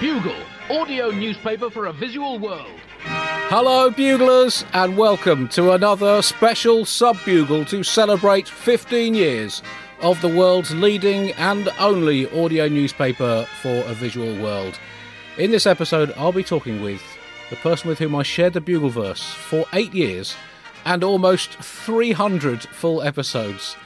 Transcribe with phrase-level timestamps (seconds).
[0.00, 0.34] Bugle,
[0.70, 2.80] audio newspaper for a visual world.
[3.02, 9.62] Hello, buglers, and welcome to another special sub bugle to celebrate 15 years
[10.00, 14.80] of the world's leading and only audio newspaper for a visual world.
[15.36, 17.02] In this episode, I'll be talking with
[17.50, 20.34] the person with whom I shared the Bugleverse for eight years
[20.86, 23.76] and almost 300 full episodes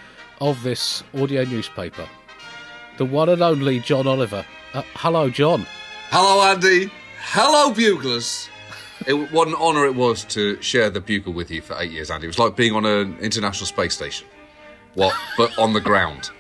[0.41, 2.09] of this audio newspaper.
[2.99, 4.46] The one and only John Oliver.
[4.73, 5.66] Uh, hello, John.
[6.11, 6.91] Hello, Andy.
[7.19, 8.49] Hello, buglers.
[9.07, 12.11] it, what an honour it was to share the bugle with you for eight years,
[12.11, 12.27] Andy.
[12.27, 14.27] It was like being on an international space station.
[14.95, 15.15] What?
[15.37, 16.30] But on the ground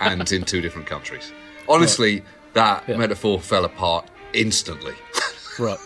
[0.00, 1.32] and in two different countries.
[1.68, 2.22] Honestly,
[2.54, 2.96] that Yeah.
[2.96, 4.94] metaphor fell apart instantly.
[5.58, 5.78] Right.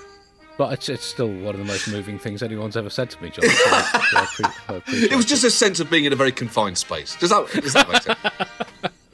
[0.57, 3.31] But it's, it's still one of the most moving things anyone's ever said to me,
[3.31, 3.49] John.
[3.49, 6.17] So I, I appre- I appreciate It was just a sense of being in a
[6.17, 7.17] very confined space.
[7.17, 8.19] Does that, does that make sense?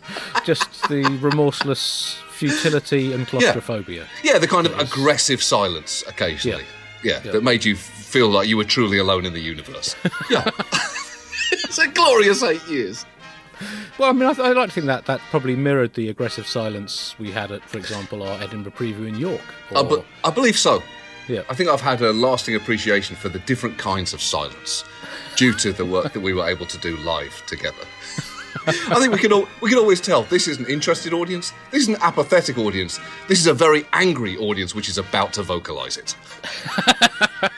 [0.47, 4.07] just the remorseless futility and claustrophobia.
[4.23, 6.65] Yeah, the kind of aggressive silence occasionally.
[7.03, 7.33] Yeah, Yeah.
[7.33, 9.95] that made you feel like you were truly alone in the universe.
[10.31, 10.49] Yeah.
[11.53, 13.05] it's a glorious eight years.
[13.99, 17.15] Well, I mean, I, I like to think that that probably mirrored the aggressive silence
[17.19, 19.41] we had at, for example, our Edinburgh preview in York.
[19.75, 20.83] I, Or- be- I believe so.
[21.29, 21.43] yeah.
[21.49, 24.85] I think I've had a lasting appreciation for the different kinds of silence
[25.37, 27.85] due to the work that we were able to do live together.
[28.67, 31.83] I think we can all, we can always tell this is an interested audience, this
[31.83, 35.99] is an apathetic audience, this is a very angry audience which is about to vocalise
[35.99, 36.17] it.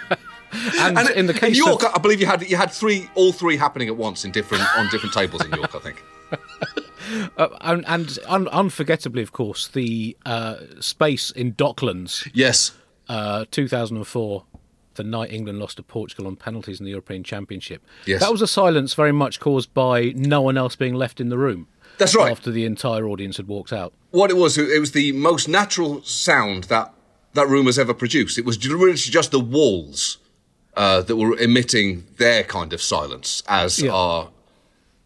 [0.80, 3.08] and, And in the case of York, of, I believe you had you had three
[3.14, 5.74] all three happening at once in different on different tables in York.
[5.74, 6.02] I think.
[7.36, 12.72] uh, and, and un- unforgettably, of course, the uh, space in Docklands, Yes.
[13.08, 14.44] uh, 2004,
[14.96, 17.84] the night England lost to Portugal on penalties in the European Championship.
[18.06, 18.20] Yes.
[18.20, 21.38] That was a silence very much caused by no one else being left in the
[21.38, 21.68] room.
[21.98, 22.30] That's right.
[22.30, 23.92] After the entire audience had walked out.
[24.10, 26.92] what it was, it was the most natural sound that
[27.34, 28.38] that room has ever produced.
[28.38, 30.18] It was really just the walls
[30.76, 33.92] uh, that were emitting their kind of silence as Yeah.
[33.92, 34.30] our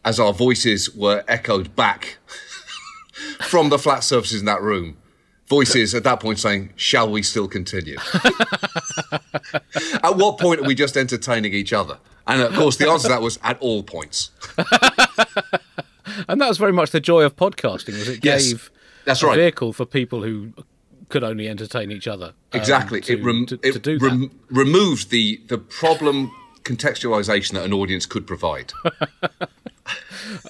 [0.04, 2.18] as our voices were echoed back
[3.42, 4.96] from the flat surfaces in that room.
[5.50, 7.96] Voices at that point saying, "Shall we still continue?"
[10.02, 11.98] at what point are we just entertaining each other?
[12.26, 14.30] And of course, the answer to that was at all points.
[16.28, 18.70] And that was very much the joy of podcasting, was it Yes, gave
[19.04, 19.36] that's a right.
[19.36, 20.52] vehicle for people who
[21.08, 22.26] could only entertain each other.
[22.26, 23.00] um, Exactly.
[23.00, 26.30] to, it rem- to, it to rem- removed the, the problem
[26.62, 28.72] contextualization that an audience could provide.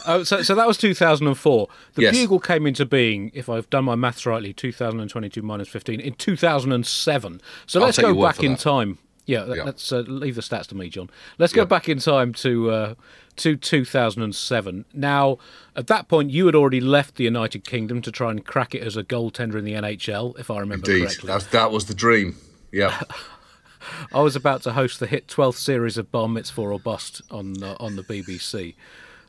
[0.07, 1.69] Oh, so, so that was 2004.
[1.95, 2.15] The Yes.
[2.15, 7.41] Bugle came into being, if I've done my maths rightly, 2022 minus 15 in 2007.
[7.67, 8.61] So I'll let's go back in that.
[8.61, 8.99] time.
[9.27, 9.63] Yeah, Yeah.
[9.65, 11.09] let's uh, leave the stats to me, John.
[11.39, 11.67] Let's go Yeah.
[11.67, 12.95] back in time to uh,
[13.37, 14.85] to 2007.
[14.93, 15.39] Now,
[15.77, 18.83] at that point, you had already left the United Kingdom to try and crack it
[18.83, 21.05] as a goaltender in the NHL, if I remember Indeed.
[21.07, 21.27] correctly.
[21.29, 22.37] That's, that was the dream.
[22.73, 23.01] Yeah.
[24.13, 27.63] I was about to host the hit 12th series of Bar Mitzvah or Bust on
[27.63, 28.75] uh, on the BBC.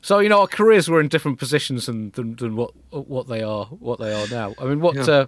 [0.02, 3.42] So you know our careers were in different positions than, than, than what what they
[3.42, 4.54] are what they are now.
[4.58, 5.02] I mean, what Yeah.
[5.14, 5.26] uh,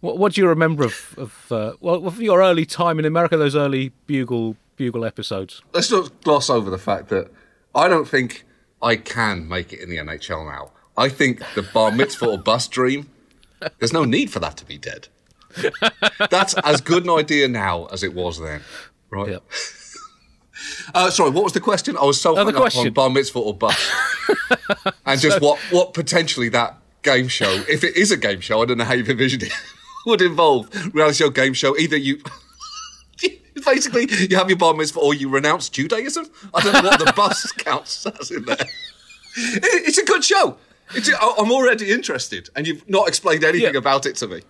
[0.00, 3.36] what, what do you remember of of uh, well of your early time in America?
[3.36, 5.62] Those early bugle bugle episodes.
[5.72, 7.30] Let's not gloss over the fact that
[7.74, 8.44] I don't think
[8.82, 10.70] I can make it in the NHL now.
[10.96, 13.08] I think the bar mitzvah or bust dream,
[13.78, 15.08] there's no need for that to be dead.
[16.30, 18.60] That's as good an idea now as it was then.
[19.10, 19.30] Right.
[19.32, 19.38] Yeah.
[20.94, 21.96] Uh, sorry, what was the question?
[21.96, 23.80] I was so Oh, hung up on bar mitzvah or bust,
[25.06, 28.66] and just what what potentially that game show, if it is a game show, I
[28.66, 29.52] don't know how you've envisioned it,
[30.06, 31.76] would involve reality show, game show.
[31.78, 32.20] Either you,
[33.64, 36.26] basically, you have your bar mitzvah or you renounce Judaism.
[36.54, 38.56] I don't know what the bus counts as in there.
[39.36, 40.56] It- it's a good show.
[40.94, 43.78] It's, I'm already interested, and you've not explained anything Yeah.
[43.78, 44.42] about it to me.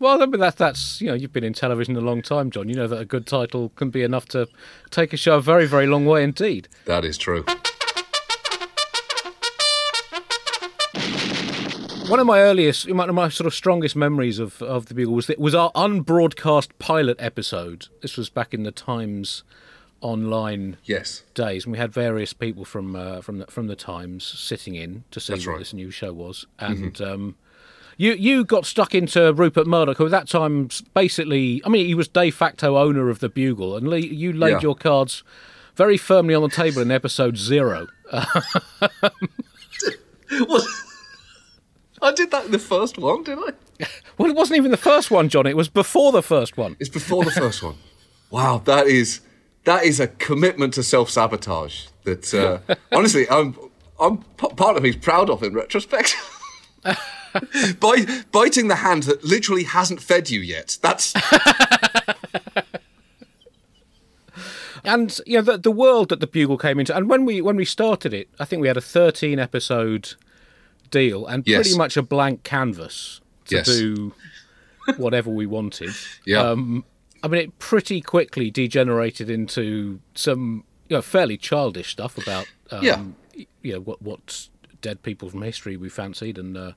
[0.00, 2.68] Well, I mean, that, that's you know you've been in television a long time, John.
[2.70, 4.48] You know that a good title can be enough to
[4.90, 6.68] take a show a very very long way indeed.
[6.86, 7.44] That is true.
[12.08, 15.14] One of my earliest, one of my sort of strongest memories of, of the Bugle
[15.14, 17.86] was that was our unbroadcast pilot episode.
[18.02, 19.44] This was back in the Times
[20.00, 21.22] online Yes.
[21.34, 25.04] days, and we had various people from uh, from the, from the Times sitting in
[25.12, 25.58] to see That's what right.
[25.60, 27.36] this new show was, and um,
[28.00, 31.94] you you got stuck into Rupert Murdoch, who at that time basically, I mean, he
[31.94, 34.60] was de facto owner of the Bugle, and you laid Yeah.
[34.62, 35.22] your cards
[35.76, 37.88] very firmly on the table in episode zero.
[42.02, 43.86] I did that in the first one, didn't I?
[44.18, 45.46] Well, it wasn't even the first one, John.
[45.46, 46.76] It was before the first one.
[46.78, 47.76] It's before the first one.
[48.30, 49.20] Wow, that is
[49.64, 51.86] that is a commitment to self sabotage.
[52.04, 53.56] That uh, honestly, I'm
[53.98, 56.14] I'm part of me's proud of in retrospect.
[58.32, 60.78] Biting the hand that literally hasn't fed you yet.
[60.82, 61.14] That's
[64.84, 67.56] and you know the, the world that the bugle came into and when we when
[67.56, 70.14] we started it i think we had a 13 episode
[70.90, 71.56] deal and Yes.
[71.66, 73.66] pretty much a blank canvas to Yes.
[73.66, 74.14] do
[74.96, 75.90] whatever we wanted
[76.26, 76.40] Yeah.
[76.42, 76.84] um
[77.22, 82.82] i mean it pretty quickly degenerated into some you know fairly childish stuff about um,
[82.82, 83.02] Yeah.
[83.62, 84.48] you know what what
[84.80, 86.72] dead people from history we fancied and uh,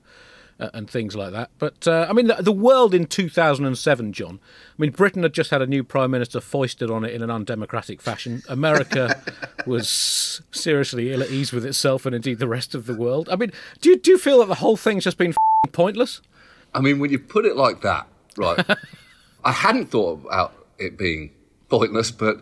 [0.60, 1.50] uh, and things like that.
[1.58, 4.40] But uh, I mean, the, the world in 2007, John.
[4.42, 7.30] I mean, Britain had just had a new prime minister foisted on it in an
[7.30, 8.42] undemocratic fashion.
[8.48, 9.22] America
[9.66, 13.28] was seriously ill at ease with itself, and indeed the rest of the world.
[13.28, 16.20] I mean, do you, do you feel that the whole thing's just been f***ing pointless?
[16.74, 18.64] I mean, when you put it like that, right?
[19.44, 21.30] I hadn't thought about it being
[21.68, 22.40] pointless, but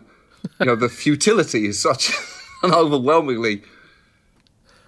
[0.59, 2.11] you know, the futility is such
[2.63, 3.63] an overwhelmingly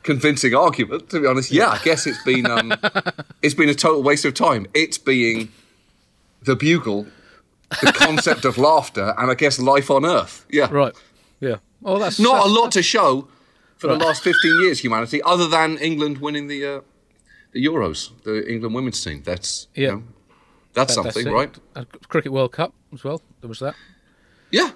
[0.06, 1.10] convincing argument.
[1.10, 2.74] To be honest, yeah, I guess it's been um,
[3.42, 4.68] it's been a total waste of time.
[4.74, 5.50] It's being
[6.44, 7.08] the bugle,
[7.82, 10.46] the concept of laughter, and I guess life on Earth.
[10.50, 10.94] Yeah, Right.
[11.42, 11.58] Yeah.
[11.84, 13.28] Oh, that's not a lot to show
[13.78, 16.82] for the last 15 years, humanity, other than England winning the uh,
[17.52, 19.22] the Euros, the England women's team.
[19.24, 19.82] That's Yeah.
[19.90, 20.04] you know,
[20.74, 21.32] that's that- something, it.
[21.32, 21.54] right?
[21.76, 23.22] Uh, Cricket World Cup as well.
[23.42, 23.76] There was that.
[24.52, 24.70] Yeah,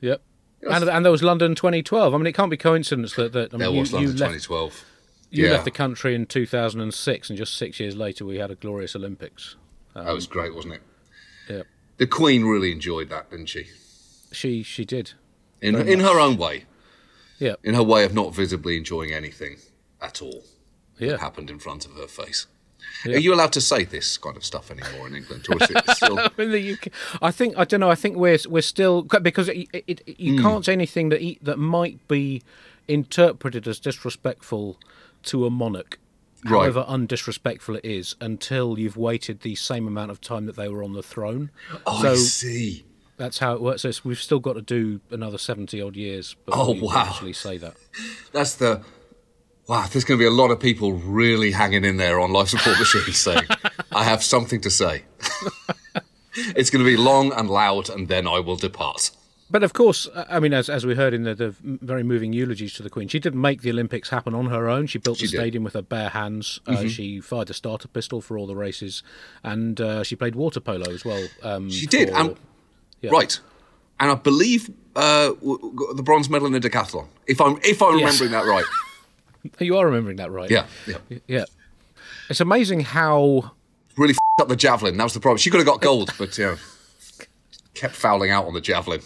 [0.00, 0.20] Yep.
[0.70, 2.14] And, and there was London 2012.
[2.14, 4.16] I mean, it can't be coincidence that, that I mean, there you, was you London
[4.16, 4.84] left 2012.
[5.30, 8.54] You yeah, left the country in 2006, and just six years later, we had a
[8.54, 9.56] glorious Olympics.
[9.94, 10.82] that was um, great, wasn't it?
[11.48, 11.62] Yeah,
[11.96, 13.66] The Queen really enjoyed that, didn't she?
[14.32, 15.12] she she did.
[15.60, 16.64] In in her own way,
[17.38, 19.56] Yeah, in her way of not visibly enjoying anything
[20.00, 20.44] at all
[20.98, 21.10] yeah.
[21.10, 22.46] that happened in front of her face.
[23.06, 25.90] Are you allowed to say this kind of stuff anymore in England, or is it
[25.96, 26.18] still?
[26.38, 26.88] In the UK,
[27.20, 27.90] I think I don't know.
[27.90, 30.42] I think we're we're still because it, it, it, you hmm.
[30.42, 32.42] can't say anything that that might be
[32.88, 34.78] interpreted as disrespectful
[35.24, 35.98] to a monarch.
[36.44, 36.60] Right.
[36.60, 40.84] However undisrespectful it is, until you've waited the same amount of time that they were
[40.84, 41.50] on the throne.
[41.86, 42.84] Oh, so I see.
[43.16, 43.82] that's how it works.
[43.82, 46.34] So we've still got to do another seventy odd years.
[46.44, 47.06] Before Oh, wow.
[47.08, 47.74] Actually, say that.
[48.32, 48.82] That's the.
[49.66, 52.48] Wow, there's going to be a lot of people really hanging in there on life
[52.48, 53.44] support machines saying,
[53.92, 55.04] I have something to say.
[56.34, 59.10] it's going to be long and loud, and then I will depart.
[59.50, 62.72] But of course, I mean, as as we heard in the, the very moving eulogies
[62.74, 64.86] to the Queen, she didn't make the Olympics happen on her own.
[64.86, 65.36] She built the She did.
[65.36, 65.42] Mm-hmm.
[65.42, 66.60] stadium with her bare hands.
[66.66, 69.02] Uh, she fired the starter pistol for all the races,
[69.42, 71.26] and uh, she played water polo as well.
[71.42, 72.36] Um, She did, for- and,
[73.12, 73.38] right.
[74.00, 75.28] And I believe uh,
[75.94, 78.20] the bronze medal in the decathlon, if I'm if I'm Yes.
[78.20, 78.64] remembering that right.
[79.58, 80.50] you are remembering that right?
[80.50, 81.18] Yeah, yeah.
[81.26, 81.44] yeah.
[82.30, 83.52] It's amazing how
[83.96, 84.96] Really f- up the javelin.
[84.96, 85.38] That was the problem.
[85.38, 86.56] She could have got gold, but yeah,
[87.74, 89.00] kept fouling out on the javelin.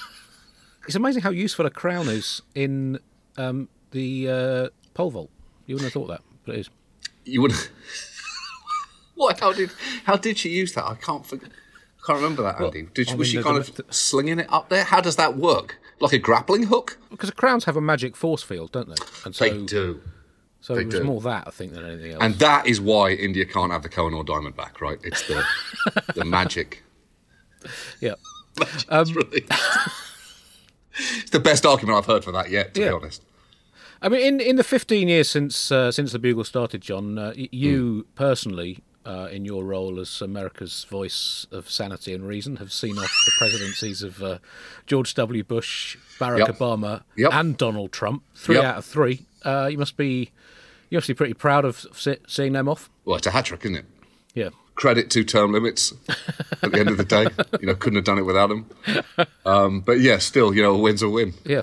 [0.86, 2.98] it's amazing how useful a crown is in
[3.36, 5.30] um, the uh, pole vault.
[5.66, 6.70] You wouldn't have thought that, but it is.
[7.24, 7.70] You wouldn't.
[9.14, 9.40] what?
[9.40, 9.70] How did
[10.04, 10.84] how did she use that?
[10.84, 11.50] I can't forget.
[11.50, 12.88] I can't remember that, Andy.
[12.92, 14.84] Did, I was she kind the- of slinging it up there?
[14.84, 15.78] How does that work?
[16.00, 16.98] Like a grappling hook?
[17.10, 18.96] Because the crowns have a magic force field, don't they?
[19.24, 20.00] And so, They do.
[20.60, 21.04] so they it was do.
[21.04, 22.22] more that I think than anything else.
[22.22, 24.98] And that is why India can't have the Koh-i-Noor Diamond back, right?
[25.04, 25.44] It's the
[26.14, 26.82] the magic.
[28.00, 28.14] yeah.
[28.90, 29.44] It's really.
[30.96, 32.88] it's the best argument I've heard for that yet, to Yeah.
[32.88, 33.22] be honest.
[34.02, 37.32] I mean, in, in the 15 years since uh, since the Bugle started, John, uh,
[37.36, 42.72] y- you personally, uh, in your role as America's voice of sanity and reason, have
[42.72, 44.38] seen off the presidencies of uh,
[44.86, 45.44] George W.
[45.44, 46.48] Bush, Barack Yep.
[46.58, 47.32] Obama, Yep.
[47.34, 48.22] and Donald Trump.
[48.34, 48.64] Three Yep.
[48.64, 49.26] out of three.
[49.44, 50.30] Uh, you must be
[50.90, 52.88] you must be pretty proud of se- seeing them off.
[53.04, 53.84] Well, it's a hat trick, isn't it?
[54.34, 54.50] Yeah.
[54.76, 55.92] Credit to term limits
[56.62, 57.26] at the end of the day.
[57.60, 58.68] You know, couldn't have done it without them.
[59.46, 61.34] Um, but yeah, still, you know, a win's a win.
[61.44, 61.62] Yeah,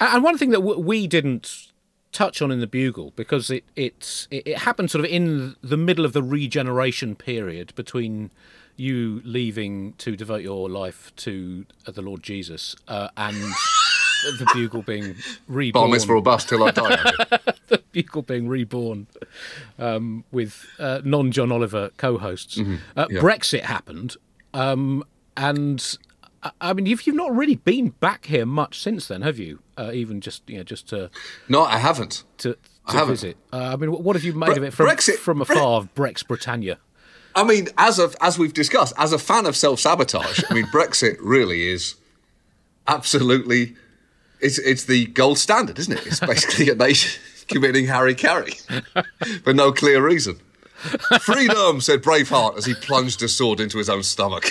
[0.00, 1.68] and one thing that w- we didn't
[2.14, 6.06] touch on in the Bugle because it it it happened sort of in the middle
[6.06, 8.30] of the regeneration period between
[8.76, 13.36] you leaving to devote your life to uh, the Lord Jesus uh, and
[14.38, 15.16] the Bugle being
[15.46, 15.84] reborn.
[15.84, 17.12] Bar mitzvah or bust till I die.
[17.70, 17.82] Andy.
[17.92, 19.06] Bugle being reborn
[19.78, 22.58] um, with uh, non John Oliver co-hosts.
[22.58, 23.14] Uh, Mm-hmm.
[23.14, 23.20] yeah.
[23.20, 24.16] Brexit happened,
[24.54, 25.04] um,
[25.36, 25.96] and
[26.60, 29.60] I- mean you've you've not really been back here much since then, have you?
[29.78, 31.10] Uh, even just you know just to
[31.48, 32.24] no, I haven't.
[32.38, 33.14] to, I haven't.
[33.14, 33.36] visit.
[33.52, 35.78] Uh, I mean, what have you made Bre- of it from Brexit- from Bre- afar
[35.78, 36.78] of Brex Britannia?
[37.34, 40.66] I mean, as of as we've discussed, as a fan of self sabotage, I mean,
[40.72, 41.94] Brexit really is
[42.86, 43.74] absolutely
[44.40, 46.06] it's it's the gold standard, isn't it?
[46.06, 48.52] It's basically a nation committing hara-kiri
[49.44, 50.38] for no clear reason.
[51.22, 54.50] Freedom, said Braveheart as he plunged a sword into his own stomach.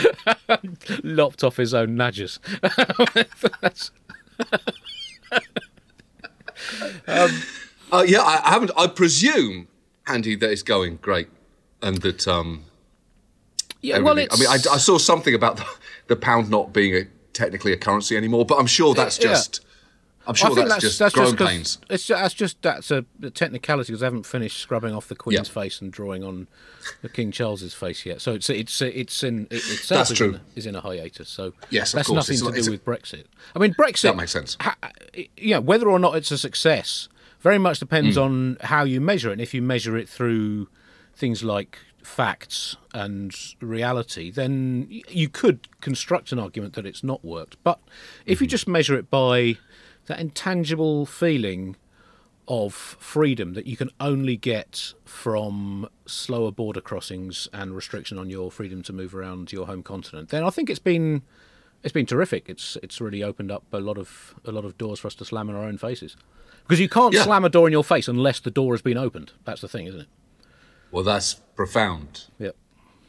[1.02, 2.38] Lopped off his own nudges.
[2.62, 3.90] That's-
[7.92, 8.70] Uh, yeah, I, I haven't.
[8.76, 9.68] I presume
[10.06, 11.28] Andy, that it's going great,
[11.82, 12.64] and that um,
[13.82, 15.66] Yeah, well, it's, I mean, I, I saw something about the,
[16.06, 19.36] the pound not being a, technically a currency anymore, but I'm sure that's Yeah.
[20.24, 20.28] Just.
[20.28, 21.78] I'm sure I think that's, just growing 'cause pains.
[21.90, 25.52] It's that's just that's a technicality because I haven't finished scrubbing off the Queen's Yeah.
[25.54, 26.48] face and drawing on
[27.02, 28.20] the King Charles's face yet.
[28.20, 30.34] So it's it's it's in it itself That's is, true.
[30.34, 31.28] In, is in a hiatus.
[31.28, 33.24] So Yes, that's nothing It's to like- do with Brexit.
[33.54, 34.56] I mean, Brexit That makes sense.
[34.60, 34.76] Ha,
[35.38, 37.08] know, whether or not it's a success
[37.40, 38.22] very much depends Hmm.
[38.22, 39.32] on how you measure it.
[39.32, 40.68] And if you measure it through
[41.14, 47.56] things like facts and reality, then you could construct an argument that it's not worked.
[47.64, 47.78] But
[48.26, 48.44] if Mm-hmm.
[48.44, 49.56] you just measure it by
[50.12, 51.74] that intangible feeling
[52.46, 58.50] of freedom that you can only get from slower border crossings and restriction on your
[58.50, 61.22] freedom to move around your home continent, then I think it's been
[61.82, 62.48] it's been terrific.
[62.50, 65.24] It's it's really opened up a lot of a lot of doors for us to
[65.24, 66.14] slam in our own faces.
[66.64, 67.22] Because you can't Yeah.
[67.24, 69.32] slam a door in your face unless the door has been opened.
[69.44, 70.08] That's the thing, isn't it?
[70.90, 72.26] Well, that's profound.
[72.38, 72.54] Yep.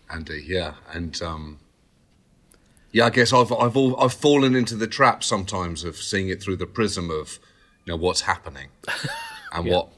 [0.09, 0.41] Andy.
[0.47, 1.59] Yeah, and um,
[2.93, 6.41] yeah, I guess I've I've all, I've fallen into the trap sometimes of seeing it
[6.41, 7.39] through the prism of
[7.85, 8.69] you know what's happening
[9.51, 9.89] and what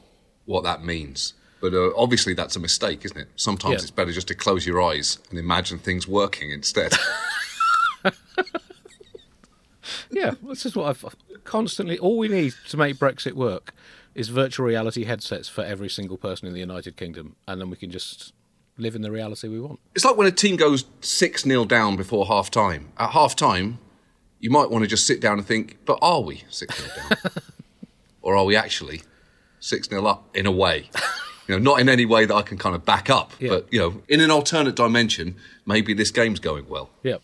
[0.46, 1.34] what that means.
[1.60, 3.28] But uh, obviously, that's a mistake, isn't it?
[3.36, 3.78] Sometimes Yeah.
[3.82, 6.92] it's better just to close your eyes and imagine things working instead.
[10.10, 11.04] Yeah, this is what I've
[11.44, 11.98] constantly.
[11.98, 13.72] All we need to make Brexit work
[14.14, 17.76] is virtual reality headsets for every single person in the United Kingdom, and then we
[17.76, 18.32] can just
[18.78, 19.80] live in the reality we want.
[19.94, 22.88] it's like when a team goes six 0 down before half time.
[22.98, 23.78] At half time,
[24.40, 27.32] you might want to just sit down and think, but are we six 0 down,
[28.22, 29.02] or are we actually
[29.60, 30.90] six 0 up in a way?
[31.48, 33.50] You know, not in any way that I can kind of back up, Yeah.
[33.50, 36.90] but you know, in an alternate dimension, maybe this game's going well.
[37.02, 37.16] Yeah.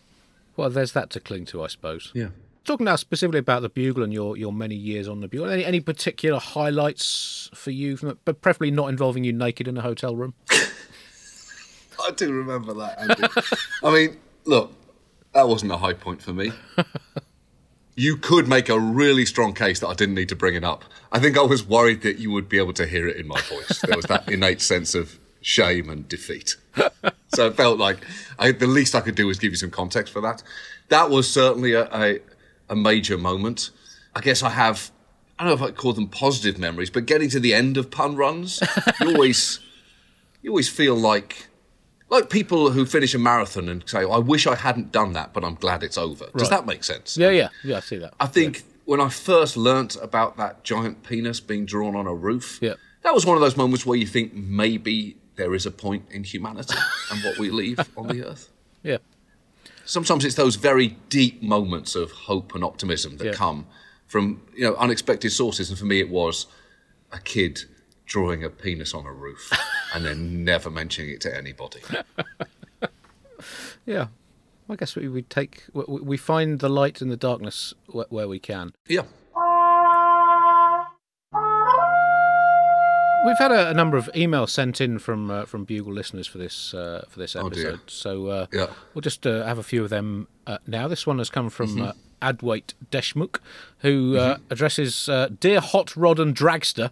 [0.56, 2.12] Well, there's that to cling to, I suppose.
[2.14, 2.28] Yeah.
[2.64, 5.64] Talking now specifically about the Bugle and your, your many years on the Bugle, any,
[5.64, 9.80] any particular highlights for you, from it, but preferably not involving you naked in a
[9.82, 10.34] hotel room?
[12.06, 13.22] I do remember that, Andy.
[13.82, 14.72] I mean, look,
[15.34, 16.52] that wasn't a high point for me.
[17.94, 20.84] You could make a really strong case that I didn't need to bring it up.
[21.12, 23.40] I think I was worried that you would be able to hear it in my
[23.42, 23.82] voice.
[23.82, 26.56] There was that innate sense of shame and defeat.
[27.34, 27.98] So it felt like
[28.38, 30.42] I, the least I could do was give you some context for that.
[30.88, 32.20] That was certainly a, a,
[32.70, 33.70] a major moment.
[34.14, 34.90] I guess I have,
[35.38, 37.90] I don't know if I call them positive memories, but getting to the end of
[37.90, 38.62] pun runs,
[39.00, 39.60] you always,
[40.42, 41.48] you always feel like
[42.12, 45.42] like people who finish a marathon and say, "I wish I hadn't done that, but
[45.44, 47.16] I'm glad it's over." Does that make sense?
[47.16, 47.78] Yeah, yeah, yeah.
[47.78, 48.12] I see that.
[48.20, 52.58] I think when I first learnt about that giant penis being drawn on a roof,
[52.60, 52.74] Yeah.
[53.02, 56.24] that was one of those moments where you think maybe there is a point in
[56.24, 56.76] humanity
[57.10, 58.48] and what we leave on the earth.
[58.82, 58.98] Yeah,
[59.84, 63.32] Sometimes it's those very deep moments of hope and optimism that Yeah.
[63.32, 63.66] come
[64.06, 66.46] from you know unexpected sources, and for me, it was
[67.10, 67.64] a kid
[68.12, 69.50] drawing a penis on a roof
[69.94, 71.80] and then never mentioning it to anybody.
[73.86, 74.08] yeah.
[74.68, 77.72] I guess we, we take we, find the light in the darkness
[78.10, 78.72] where, we can.
[78.88, 79.02] Yeah.
[83.24, 86.38] We've had a, a number of emails sent in from uh, from Bugle listeners for
[86.38, 88.66] this uh, for this Oh, episode, so uh, Yeah.
[88.94, 90.86] we'll just uh, have a few of them uh, now.
[90.88, 91.82] This one has come from Mm-hmm.
[91.82, 91.92] uh,
[92.32, 93.38] Adwait Deshmukh,
[93.78, 96.90] who uh, addresses uh, "Dear Hot Rod and Dragster."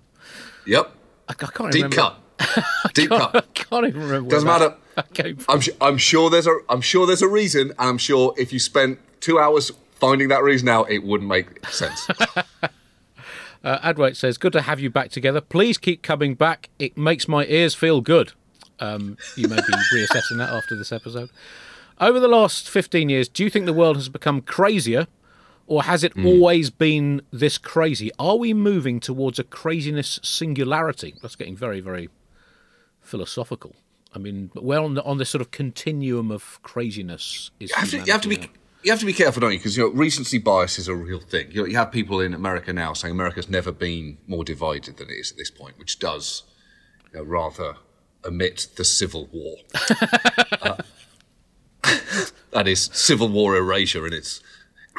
[0.67, 0.93] Yep.
[1.31, 1.97] I, can't Deep remember.
[1.97, 2.65] cut.
[2.95, 3.37] Deep cut.
[3.37, 4.31] I can't even remember.
[4.31, 4.75] Doesn't matter.
[4.97, 5.55] that came from.
[5.55, 8.53] I'm, su- I'm sure there's a I'm sure there's a reason, and I'm sure if
[8.53, 12.09] you spent two hours finding that reason out, it wouldn't make sense.
[13.63, 15.43] Uh, Adwait says, "Good to have you back together.
[15.43, 16.71] Please keep coming back.
[16.79, 18.33] It makes my ears feel good."
[18.79, 19.63] Um, you may be
[19.95, 21.29] reassessing that after this episode.
[22.01, 25.07] Over the last 15 years, do you think the world has become crazier,
[25.71, 28.11] or has it always been this crazy?
[28.19, 31.15] Are we moving towards a craziness singularity?
[31.23, 32.09] That's getting very, very
[33.01, 33.77] philosophical.
[34.13, 37.91] I mean, where on the, on this sort of continuum of craziness is you, have
[37.91, 38.51] to, you have to be
[38.83, 39.59] you have to be careful, don't you?
[39.59, 41.53] Because you know, recency bias is a real thing.
[41.53, 45.09] You, know, you have people in America now saying America's never been more divided than
[45.09, 46.43] it is at this point, which does
[47.13, 47.77] you know, rather
[48.25, 49.57] omit the Civil War.
[50.63, 50.77] Uh,
[52.51, 54.43] that is Civil War erasure in its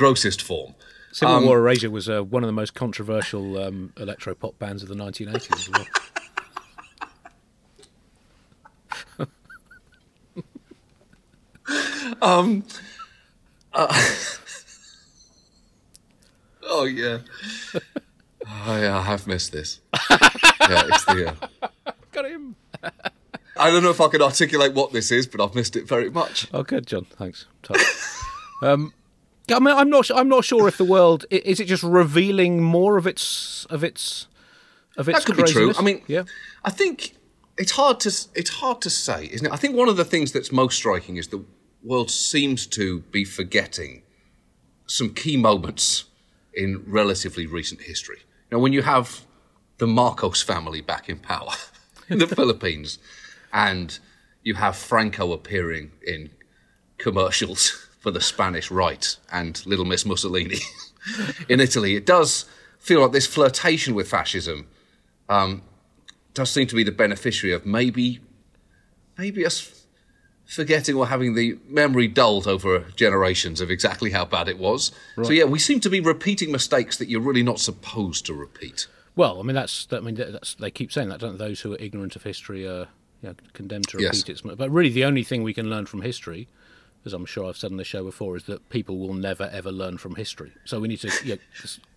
[0.02, 0.74] grossest form.
[1.12, 4.82] Civil Um, War Erasure was uh, one of the most controversial um, electro pop bands
[4.82, 5.86] of the 1980s as well.
[16.64, 17.20] Oh yeah.
[18.48, 19.82] oh yeah, I have missed this.
[20.10, 21.36] yeah, it's the.
[21.64, 21.68] Uh,
[22.12, 22.56] Got him.
[23.58, 26.10] I don't know if I can articulate what this is, but I've missed it very
[26.10, 26.48] much.
[26.54, 27.06] Oh, good, John.
[27.06, 27.46] Thanks.
[28.64, 28.94] Um,
[29.52, 30.10] I mean, I'm not.
[30.12, 34.28] I'm not sure if the world is it just revealing more of its of its
[34.98, 35.20] of its.
[35.20, 35.74] That could be true.
[35.74, 35.80] craziness?
[35.80, 36.24] I mean, yeah,
[36.64, 37.16] I think
[37.58, 39.52] it's hard to it's hard to say, isn't it?
[39.52, 41.44] I think one of the things that's most striking is the
[41.84, 44.04] world seems to be forgetting
[44.88, 46.06] some key moments
[46.54, 48.20] in relatively recent history.
[48.52, 49.26] Now, when you have
[49.78, 51.54] the Marcos family back in power
[52.10, 53.00] in the Philippines,
[53.54, 53.98] and
[54.44, 56.32] you have Franco appearing in
[56.98, 60.58] commercials for the Spanish right and Little Miss Mussolini
[61.50, 62.46] in Italy, it does
[62.80, 64.68] feel like this flirtation with fascism
[65.30, 65.62] um,
[66.34, 68.20] does seem to be the beneficiary of maybe,
[69.18, 69.86] maybe us
[70.48, 74.92] forgetting or having the memory dulled over generations of exactly how bad it was.
[75.16, 75.28] Right.
[75.28, 78.88] So yeah, we seem to be repeating mistakes that you're really not supposed to repeat.
[79.16, 81.46] Well, I mean that's I mean that's, they keep saying that, don't they?
[81.46, 82.88] Those who are ignorant of history are
[83.22, 84.42] you know, condemned to repeat yes.
[84.44, 84.58] it.
[84.58, 86.48] But really, the only thing we can learn from history,
[87.06, 89.72] as I'm sure I've said on the show before, is that people will never ever
[89.72, 90.52] learn from history.
[90.66, 91.42] So we need to you know,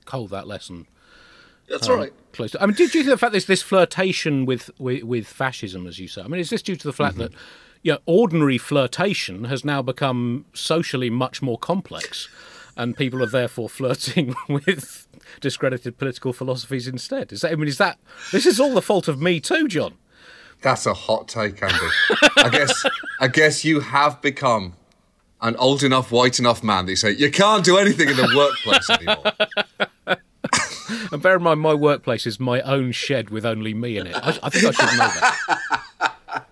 [0.07, 0.87] hold that lesson
[1.69, 2.13] that's um, right.
[2.33, 2.53] Close.
[2.53, 5.99] To, I mean, due to the fact there's this flirtation with, with, with fascism, as
[5.99, 6.23] you say.
[6.23, 7.23] I mean, is this due to the fact mm-hmm.
[7.23, 7.33] that
[7.83, 12.29] you know, ordinary flirtation has now become socially much more complex,
[12.77, 15.07] and people are therefore flirting with
[15.41, 17.33] discredited political philosophies instead?
[17.33, 17.53] Is that?
[17.53, 17.99] I mean, is that?
[18.33, 19.95] This is all the fault of me too, John.
[20.61, 21.77] That's a hot take, Andy.
[22.39, 22.87] I guess.
[23.21, 24.75] I guess you have become
[25.45, 28.35] an old enough, white enough man that you say you can't do anything in the
[28.35, 30.19] workplace anymore.
[31.13, 34.17] and bear in mind, my workplace is my own shed with only me in it.
[34.17, 36.43] I, I think I should know that.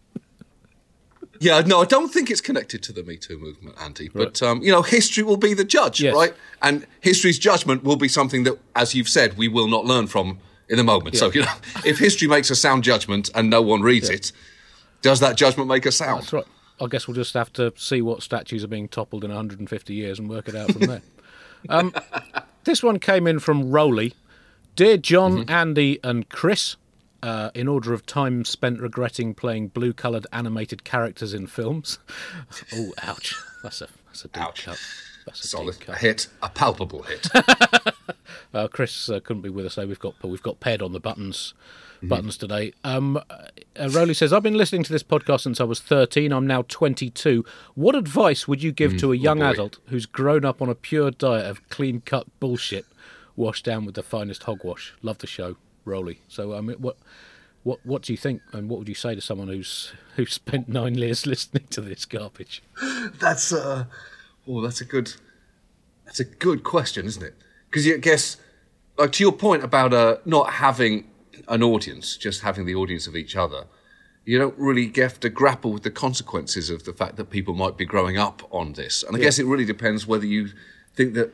[1.40, 4.08] yeah, no, I don't think it's connected to the Me Too movement, Andy.
[4.08, 6.14] But um, you know, history will be the judge, yes.
[6.14, 6.32] right?
[6.62, 10.38] And history's judgment will be something that, as you've said, we will not learn from
[10.70, 11.14] in the moment.
[11.14, 11.20] Yeah.
[11.20, 11.52] So you know,
[11.84, 14.16] if history makes a sound judgment and no one reads yeah.
[14.16, 14.32] it,
[15.02, 16.22] does that judgment make a sound?
[16.22, 16.46] That's right.
[16.80, 20.18] I guess we'll just have to see what statues are being toppled in 150 years
[20.18, 21.02] and work it out from there.
[21.68, 21.92] Um,
[22.62, 24.14] this one came in from Rowley.
[24.76, 25.50] Dear John, mm-hmm.
[25.50, 26.76] Andy, and Chris,
[27.20, 31.98] uh, in order of time spent regretting playing blue coloured animated characters in films.
[32.72, 33.34] oh, ouch.
[33.64, 34.64] That's a, that's a deep ouch.
[34.66, 34.80] cut.
[35.26, 35.98] That's a Solid cut.
[35.98, 37.26] hit, a palpable hit.
[38.54, 39.86] uh, Chris uh, couldn't be with us today.
[39.86, 41.54] We've got we've got Ped on the buttons
[41.98, 42.08] mm-hmm.
[42.08, 42.72] buttons today.
[42.84, 46.32] Um, uh, Rowley says, I've been listening to this podcast since I was 13.
[46.32, 47.44] I'm now 22.
[47.74, 50.68] What advice would you give mm, to a young oh adult who's grown up on
[50.68, 52.86] a pure diet of clean cut bullshit
[53.36, 54.94] washed down with the finest hogwash?
[55.02, 56.20] Love the show, Rowley.
[56.28, 56.96] So, I mean, what.
[57.64, 60.68] What what do you think, and what would you say to someone who's who's spent
[60.68, 62.62] nine years listening to this garbage?
[63.18, 63.84] That's uh,
[64.46, 65.12] oh, that's a good
[66.06, 67.34] that's a good question, isn't it?
[67.68, 68.38] Because I guess,
[68.96, 71.04] like to your point about uh, not having
[71.48, 73.64] an audience, just having the audience of each other,
[74.24, 77.76] you don't really have to grapple with the consequences of the fact that people might
[77.78, 79.02] be growing up on this.
[79.02, 79.24] And I yeah.
[79.24, 80.50] guess it really depends whether you
[80.94, 81.32] think that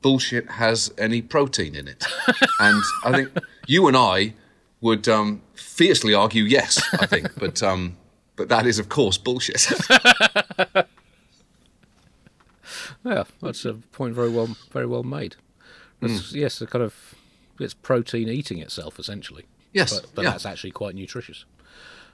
[0.00, 2.04] bullshit has any protein in it.
[2.60, 3.30] and I think
[3.66, 4.34] you and I
[4.80, 7.28] would um, fiercely argue yes, I think.
[7.38, 7.96] but, um,
[8.36, 9.66] but that is, of course, bullshit.
[13.04, 15.36] yeah, that's a point very well, very well made.
[16.00, 16.34] Mm.
[16.34, 17.14] Yes, a kind of
[17.58, 19.44] it's protein eating itself essentially.
[19.72, 20.30] Yes, but, but yeah.
[20.30, 21.44] that's actually quite nutritious.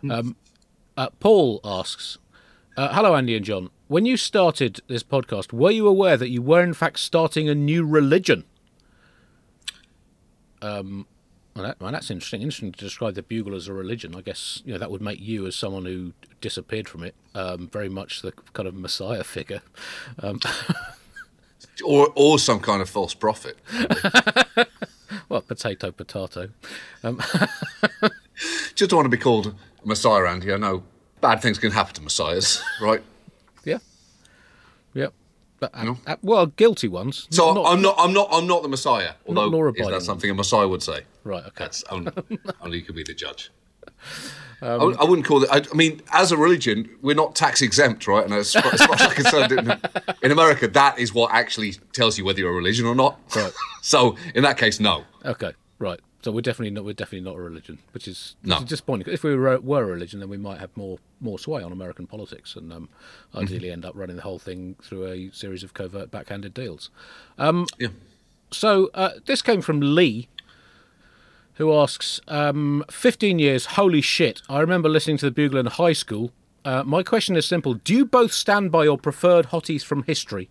[0.03, 0.13] Mm.
[0.13, 0.37] Um,
[0.97, 2.19] uh, Paul asks,
[2.77, 3.71] uh, "Hello, Andy and John.
[3.89, 7.55] When you started this podcast, were you aware that you were in fact starting a
[7.55, 8.45] new religion?"
[10.63, 11.07] Um,
[11.55, 12.43] well, that, well, that's interesting.
[12.43, 14.15] Interesting to describe the bugle as a religion.
[14.15, 17.69] I guess you know that would make you, as someone who disappeared from it, um,
[17.69, 19.63] very much the kind of messiah figure.
[20.21, 20.41] Um,
[21.85, 23.59] or, or some kind of false prophet.
[25.51, 26.49] potato, potato.
[27.03, 27.21] Um.
[28.77, 30.53] Just don't want to be called a messiah, Andy.
[30.53, 30.85] I know
[31.21, 33.03] bad things can happen to messiahs, right?
[33.65, 33.79] yeah.
[34.95, 35.13] Yep.
[35.59, 37.27] But, uh, uh, well, guilty ones.
[37.31, 37.97] So not, I'm not.
[37.99, 38.29] I'm not.
[38.31, 39.13] I'm not the Messiah.
[39.27, 41.03] Although is that something a Messiah would say?
[41.23, 41.45] Right.
[41.45, 41.65] Okay.
[41.65, 42.13] That's only,
[42.63, 43.51] only you could be the judge.
[44.63, 45.51] Um, I, I, wouldn't call it.
[45.51, 48.25] I, I, mean, as a religion, we're not tax exempt, right?
[48.25, 49.81] And as, as far as I'm concerned, in,
[50.23, 53.19] in, America, that is what actually tells you whether you're a religion or not.
[53.35, 53.53] Right.
[53.83, 55.05] so, in that case, no.
[55.25, 55.53] Okay.
[55.79, 56.01] Right.
[56.23, 56.85] So we're definitely not.
[56.85, 59.11] We're definitely not a religion, which is, which is disappointing.
[59.11, 62.07] If we were, were, a religion, then we might have more more sway on American
[62.07, 62.91] politics, and um,
[63.35, 63.73] ideally mm-hmm.
[63.73, 66.91] end up running the whole thing through a series of covert, backhanded deals.
[67.39, 67.89] Um, yeah.
[68.51, 70.29] So uh, this came from Lee,
[71.61, 74.43] who asks, um, 15 years, holy shit.
[74.49, 76.33] I remember listening to the Bugle in high school.
[76.65, 77.75] Uh, my question is simple.
[77.75, 80.51] Do you both stand by your preferred hotties from history?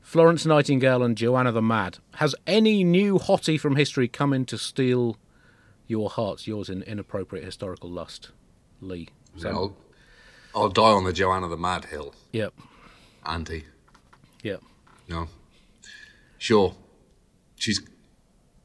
[0.00, 1.98] Florence Nightingale and Joanna the Mad.
[2.14, 5.16] Has any new hottie from history come in to steal
[5.88, 8.30] your hearts, yours in inappropriate historical lust?
[8.80, 9.08] Lee.
[9.36, 9.76] So, I'll,
[10.54, 12.14] I'll die on the Joanna the Mad hill.
[12.32, 12.54] Yep.
[13.24, 13.64] Auntie.
[14.42, 14.62] Yep.
[15.08, 15.28] No.
[16.38, 16.74] Sure.
[17.56, 17.80] She's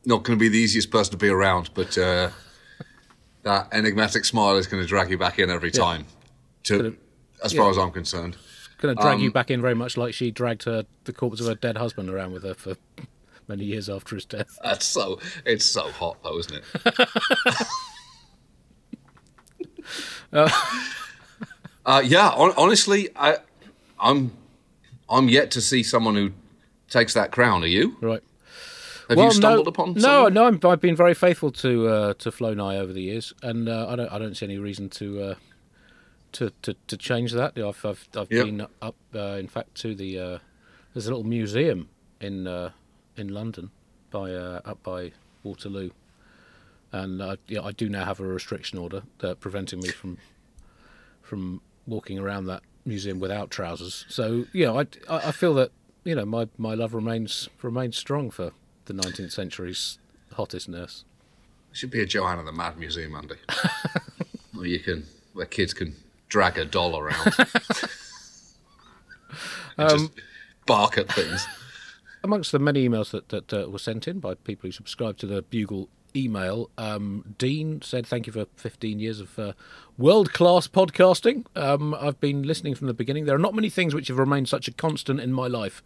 [0.05, 2.29] not going to be the easiest person to be around, but uh,
[3.43, 6.05] that enigmatic smile is going to drag you back in every time.
[6.63, 6.95] To,
[7.43, 7.71] as far yeah.
[7.71, 8.37] as I'm concerned.
[8.79, 11.39] Going to drag Um, you back in very much like she dragged her the corpse
[11.39, 12.75] of her dead husband around with her for
[13.47, 14.57] many years after his death.
[14.63, 15.19] That's so.
[15.45, 16.63] It's so hot, though, isn't it?
[21.85, 22.29] uh, yeah.
[22.29, 23.37] On, honestly, I,
[23.99, 24.31] I'm,
[25.09, 26.31] I'm yet to see someone who
[26.89, 27.63] takes that crown.
[27.63, 27.97] Are you?
[28.01, 28.23] Right.
[29.11, 29.93] Have well, you stumbled no, upon?
[29.95, 30.33] no, someone?
[30.33, 30.45] no.
[30.45, 33.87] I'm, I've been very faithful to uh, to Flo Nye over the years, and uh,
[33.89, 35.35] I don't I don't see any reason to uh,
[36.31, 37.57] to, to to change that.
[37.57, 38.45] I've I've, I've Yep.
[38.45, 40.37] been up, uh, in fact, to the uh,
[40.93, 41.89] there's a little museum
[42.21, 42.71] in uh,
[43.17, 43.69] in London
[44.11, 45.11] by uh, up by
[45.43, 45.89] Waterloo,
[46.93, 50.19] and uh, yeah, I do now have a restriction order uh, preventing me from
[51.21, 54.05] from walking around that museum without trousers.
[54.07, 55.71] So you know, I, I I feel that
[56.05, 58.51] you know my, my love remains remains strong for
[58.91, 59.97] the 19th century's
[60.33, 61.03] hottest nurse.
[61.69, 63.35] There should be a Joanna the Mad Museum, Andy.
[64.53, 65.95] where you can, where kids can
[66.27, 67.25] drag a doll around.
[69.77, 70.11] and just
[70.65, 71.47] bark at things.
[72.23, 75.25] Amongst the many emails that, that uh, were sent in by people who subscribe to
[75.25, 79.53] the Bugle email, um, Dean said, Thank you for 15 years of uh,
[79.97, 81.45] world class podcasting.
[81.55, 83.25] Um, I've been listening from the beginning.
[83.25, 85.81] There are not many things which have remained such a constant in my life,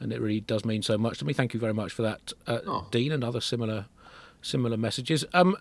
[0.00, 1.32] and it really does mean so much to me.
[1.32, 2.86] Thank you very much for that, uh, Oh.
[2.90, 3.86] Dean, and other similar
[4.40, 5.24] similar messages.
[5.34, 5.56] Um,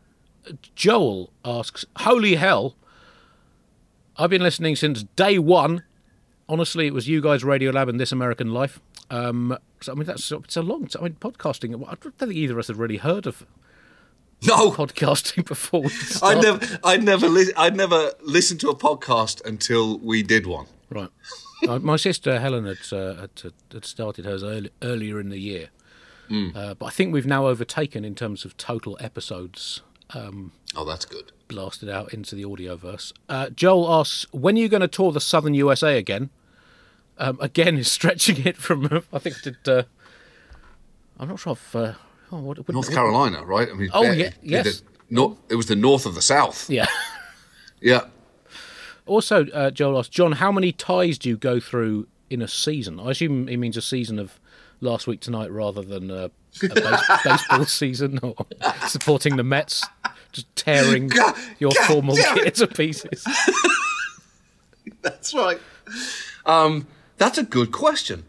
[0.75, 2.75] Joel asks, Holy hell,
[4.17, 5.83] I've been listening since day one.
[6.49, 8.79] Honestly, it was you guys, Radio Lab, and This American Life.
[9.09, 10.87] Um, so I mean, that's it's a long.
[10.87, 11.01] time.
[11.01, 11.73] I mean, podcasting.
[11.87, 13.45] I don't think either of us have really heard of
[14.45, 15.85] No, podcasting before.
[16.21, 20.67] I never, I never, li- I never listened to a podcast until we did one.
[20.89, 21.09] Right.
[21.67, 23.31] Uh, my sister Helen had, uh, had
[23.73, 25.69] had started hers early, earlier in the year,
[26.29, 29.81] uh, but I think we've now overtaken in terms of total episodes
[30.13, 31.31] Oh, that's good.
[31.47, 33.11] blasted out into the audioverse.
[33.27, 36.29] Uh, Joel asks, "When are you going to tour the Southern USA again?"
[37.17, 38.85] Um, again, is stretching it from.
[39.11, 39.67] I think I did.
[39.67, 39.83] Uh,
[41.19, 41.75] I'm not sure if.
[41.75, 41.93] Uh,
[42.31, 43.67] oh, what, what, North what- Carolina, right?
[43.67, 44.81] I mean, Oh, yeah, yeah, yes.
[44.81, 46.69] the- no, it was the north of the south.
[46.69, 46.85] Yeah.
[47.81, 48.01] Yeah.
[49.07, 52.99] Also, uh, Joel asked, John, how many ties do you go through in a season?
[52.99, 54.39] I assume he means a season of
[54.81, 56.27] last week tonight rather than uh,
[56.63, 58.35] a base- baseball season or
[58.87, 59.83] supporting the Mets,
[60.31, 63.25] just tearing God- your God formal kit to pieces.
[65.01, 65.59] That's right.
[66.45, 68.23] Um, that's a good question.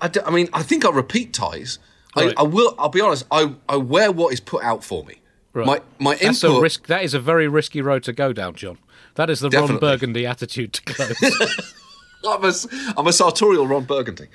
[0.00, 1.78] I, d- I mean, I think I repeat ties.
[2.16, 2.34] Right.
[2.36, 2.74] I, I will.
[2.78, 3.24] I'll be honest.
[3.30, 5.16] I, I wear what is put out for me.
[5.52, 5.66] Right.
[5.66, 6.58] My my That's input.
[6.58, 6.86] a risk.
[6.86, 8.78] That is a very risky road to go down, John.
[9.14, 11.74] That is the Ron Burgundy attitude to clothes.
[12.28, 12.52] I'm a,
[12.98, 14.26] I'm a sartorial Ron Burgundy.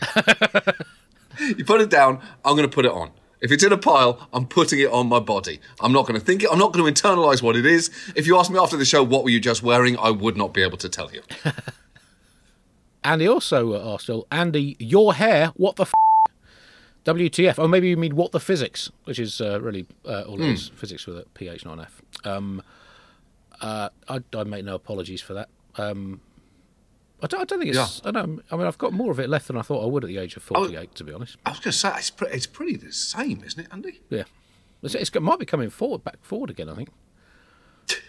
[1.56, 2.20] you put it down.
[2.44, 3.12] I'm going to put it on.
[3.42, 5.60] If it's in a pile, I'm putting it on my body.
[5.80, 6.50] I'm not going to think it.
[6.52, 7.92] I'm not going to internalize what it is.
[8.16, 9.98] If you ask me after the show, what were you just wearing?
[9.98, 11.22] I would not be able to tell you.
[13.04, 15.94] Andy also uh, asked, Andy, your hair, what the f?
[17.06, 17.60] WTF?
[17.60, 20.70] Oh, maybe you mean what the physics, which is uh, really uh, all it is
[20.70, 22.02] physics with a PH, not an F.
[22.24, 22.64] Um,
[23.62, 25.50] uh, I, I make no apologies for that.
[25.78, 26.22] Um,
[27.22, 28.02] I, don't, I don't think it's.
[28.06, 28.42] I don't.
[28.52, 30.18] I mean, I've got more of it left than I thought I would at the
[30.18, 30.96] age of forty-eight.
[30.96, 33.60] To be honest, I was going to say it's, pre- it's pretty the same, isn't
[33.60, 34.02] it, Andy?
[34.10, 34.24] yeah,
[34.84, 36.70] it's, it's, it might be coming forward, back forward again.
[36.70, 36.90] I think.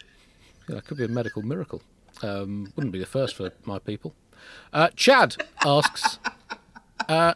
[0.69, 1.81] Yeah, that could be a medical miracle.
[2.23, 4.15] Um, wouldn't be the first for my people.
[4.73, 6.19] Uh, Chad asks,
[7.09, 7.35] uh,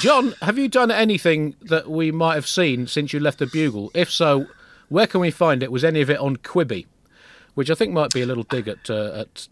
[0.00, 3.90] John, have you done anything that we might have seen since you left the Bugle?
[3.94, 4.48] If so,
[4.90, 5.72] where can we find it?
[5.72, 6.84] Was any of it on Quibi?
[7.54, 9.46] Which I think might be a little dig at uh, at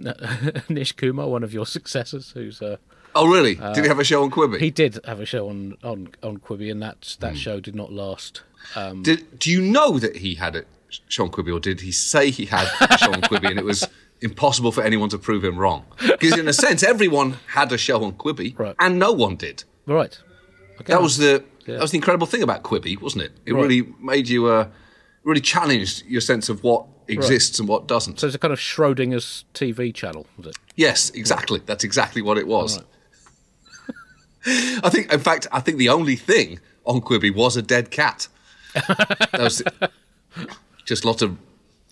[0.71, 2.77] Nish Kumar, one of your successors, who's uh,
[3.15, 3.57] Oh, really?
[3.57, 4.59] Did he have a show on Quibi?
[4.61, 7.93] he did have a show on on, on Quibi, and that that show did not
[7.93, 8.43] last.
[8.77, 10.65] Um, Did, do you know that he had a
[11.09, 13.65] show on Quibi, or did he say he had a show on Quibi and it
[13.65, 13.87] was
[14.21, 15.85] impossible for anyone to prove him wrong?
[15.99, 18.77] Because in a sense, everyone had a show on Quibi, Right.
[18.79, 19.65] and no one did.
[19.87, 20.19] right.
[20.81, 20.93] Okay.
[20.93, 21.75] That was the Yeah.
[21.75, 23.33] that was the incredible thing about Quibi, wasn't it?
[23.45, 23.63] It Right.
[23.63, 24.69] really made you uh,
[25.25, 28.21] really challenged your sense of what exists and what doesn't.
[28.21, 30.57] so it's a kind of Schrodinger's TV channel, was it?
[30.77, 31.61] yes, exactly.
[31.67, 32.79] That's exactly what it was.
[32.79, 32.87] Right.
[34.85, 38.29] I think, in fact, I think the only thing on Quibi was a dead cat.
[40.85, 41.37] just lots of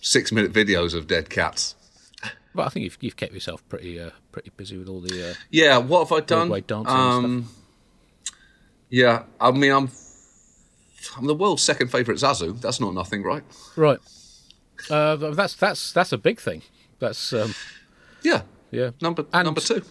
[0.01, 1.75] six-minute videos of dead cats.
[2.55, 5.31] But I think you've you've kept yourself pretty uh, pretty busy with all the.
[5.31, 6.47] Uh, Yeah, what have I done?
[6.47, 7.49] Broadway dancing and Um,
[8.89, 9.89] yeah, I mean, I'm
[11.15, 12.59] I'm the world's second favourite Zazu.
[12.59, 13.43] That's not nothing, right?
[13.75, 13.99] Right.
[14.89, 16.61] Uh, that's that's that's a big thing.
[16.99, 17.53] That's um,
[18.21, 18.91] Yeah, yeah.
[19.01, 19.81] number And- number two,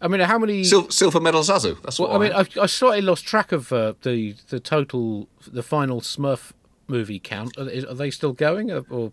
[0.00, 0.64] I mean, how many?
[0.64, 1.80] Sil- silver medals, Zazu.
[1.82, 5.28] That's what well, I mean, I, I, slightly lost track of uh, the the total
[5.46, 6.52] the final Smurf
[6.88, 7.56] movie count.
[7.58, 9.12] Are, are they still going, or, or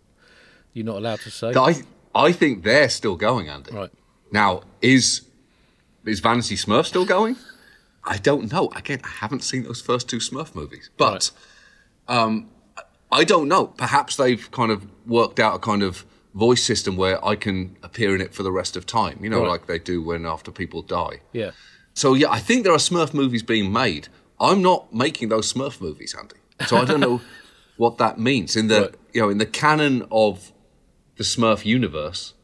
[0.72, 1.52] You're not allowed to say.
[1.54, 1.82] I
[2.14, 3.72] I think they're still going, Andy.
[3.72, 3.90] Right.
[4.30, 5.22] Now, is
[6.04, 7.36] is Vanity Smurf still going?
[8.04, 8.68] I don't know.
[8.76, 11.30] Again, I haven't seen those first two Smurf movies, but
[12.08, 12.50] um,
[13.20, 13.66] I don't know.
[13.68, 18.14] Perhaps they've kind of worked out a kind of voice system where I can appear
[18.14, 19.16] in it for the rest of time.
[19.22, 19.48] You know, Right.
[19.54, 21.20] like they do when after people die.
[21.32, 21.52] Yeah.
[21.94, 24.08] So yeah, I think there are Smurf movies being made.
[24.40, 26.34] I'm not making those Smurf movies, Andy.
[26.66, 27.20] So I don't know
[27.76, 28.94] what that means in the Right.
[29.14, 30.52] you know in the canon of
[31.16, 32.34] the Smurf universe.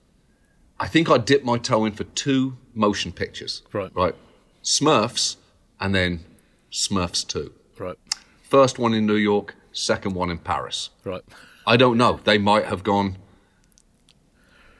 [0.78, 3.62] I think I dipped my toe in for two motion pictures.
[3.72, 3.90] Right.
[4.02, 4.14] Right.
[4.62, 5.36] Smurfs
[5.80, 6.24] and then
[6.70, 7.52] Smurfs two.
[7.78, 7.96] Right.
[8.42, 10.90] First one in New York, second one in Paris.
[11.04, 11.22] Right.
[11.66, 12.20] I don't know.
[12.24, 13.16] They might have gone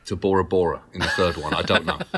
[0.06, 1.54] to Bora Bora in the third one.
[1.54, 1.98] I don't know.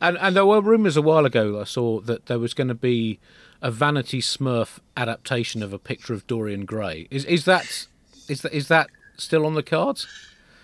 [0.00, 2.74] And and there were rumours a while ago I saw that there was going to
[2.74, 3.18] be
[3.62, 7.08] a Vanity Smurf adaptation of a picture of Dorian Gray.
[7.10, 7.86] Is is that
[8.28, 10.06] is that is that still on the cards?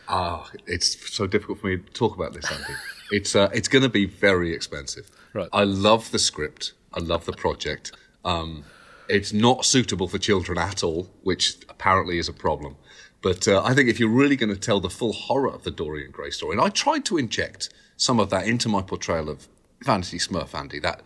[0.08, 2.74] Ah, it's so difficult for me to talk about this, Andy.
[3.12, 5.08] It's uh, it's going to be very expensive.
[5.32, 5.48] Right.
[5.52, 6.72] I love the script.
[6.92, 7.92] I love the project.
[8.24, 8.64] Um,
[9.08, 12.76] it's not suitable for children at all, which apparently is a problem.
[13.22, 15.70] But uh, I think if you're really going to tell the full horror of the
[15.70, 19.48] Dorian Gray story, and I tried to inject some of that into my portrayal of
[19.82, 21.02] Vanity Smurf, Andy, that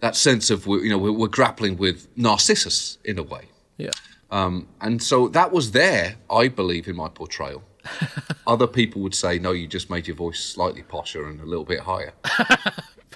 [0.00, 3.46] that sense of you know we're, we're grappling with Narcissus in a way.
[3.76, 3.90] Yeah.
[4.30, 7.62] Um, and so that was there, I believe, in my portrayal.
[8.46, 11.64] Other people would say, no, you just made your voice slightly posher and a little
[11.64, 12.12] bit higher.
[12.38, 12.58] But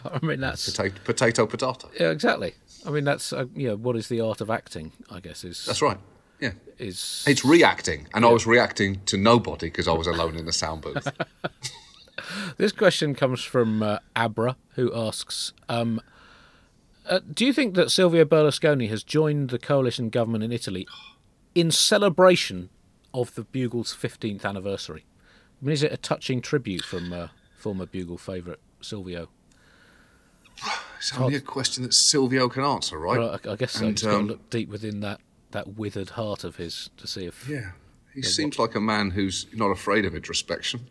[0.23, 1.91] I mean that's Potato, potato, potato.
[1.99, 2.55] yeah exactly.
[2.87, 4.93] I mean that's uh, know what is the art of acting?
[5.11, 5.99] I guess is That's right.
[6.41, 6.53] Yeah.
[6.79, 8.09] is It's reacting.
[8.15, 11.07] And I was reacting to nobody because I was alone in the sound booth.
[12.57, 16.01] This question comes from uh, Abra, who asks um,
[17.07, 20.87] uh, Do you think that Silvio Berlusconi has joined the coalition government in Italy
[21.55, 22.71] in celebration
[23.13, 25.07] of the Bugle's 15th anniversary?
[25.61, 29.29] I mean, is it a touching tribute from uh, former Bugle favourite Silvio?
[30.99, 33.19] It's only a question that Silvio can answer, right?
[33.19, 33.87] Well, I, I guess so.
[33.87, 35.21] And, He's got to um, look deep within that,
[35.53, 37.49] that withered heart of his to see if.
[37.49, 37.71] Yeah.
[38.15, 40.89] He seems like a man who's not afraid of introspection.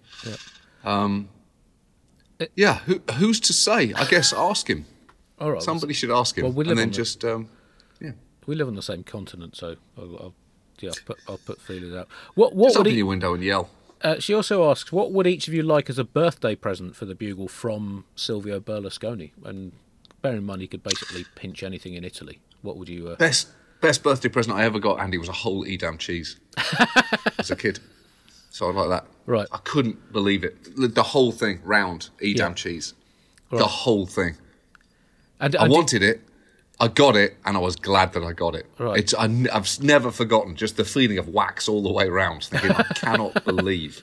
[0.84, 1.29] Um,
[2.55, 3.93] yeah, who, who's to say?
[3.93, 4.86] I guess ask him.
[5.39, 5.62] All right.
[5.62, 6.43] Somebody should ask him.
[6.45, 7.49] Well, we live and then on the- just, um,
[7.99, 8.12] yeah.
[8.45, 10.34] We live on the same continent, so I'll, I'll,
[10.79, 12.08] yeah, I'll put, I'll put feelers out.
[12.36, 13.69] What, what Just open he, your window and yell.
[14.01, 17.05] Uh, she also asks, "What would each of you like as a birthday present for
[17.05, 19.73] the Bugle from Silvio Berlusconi?" And
[20.21, 22.39] bear in mind, he could basically pinch anything in Italy.
[22.62, 23.09] What would you?
[23.09, 23.49] Uh, Best
[23.81, 26.38] best birthday present I ever got, Andy, was a whole Edam cheese
[27.38, 27.79] as a kid.
[28.51, 29.05] So I like that.
[29.25, 29.47] Right.
[29.51, 30.57] I couldn't believe it.
[30.75, 32.53] The- whole thing, round Edam Yeah.
[32.55, 32.93] cheese.
[33.51, 34.35] The whole thing.
[35.39, 36.21] and, I and did- wanted it.
[36.81, 38.65] I got it, and I was glad that I got it.
[38.77, 38.99] Right.
[38.99, 42.45] It's, I, have never forgotten just the feeling of wax all the way around.
[42.45, 44.01] Thinking, I cannot believe